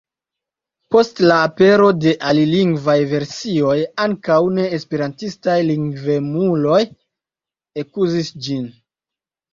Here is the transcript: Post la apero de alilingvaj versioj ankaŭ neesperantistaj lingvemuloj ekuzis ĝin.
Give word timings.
Post 0.93 1.19
la 1.31 1.35
apero 1.47 1.89
de 2.05 2.13
alilingvaj 2.29 2.95
versioj 3.11 3.75
ankaŭ 4.07 4.39
neesperantistaj 4.57 5.59
lingvemuloj 5.69 6.81
ekuzis 7.85 8.37
ĝin. 8.49 8.69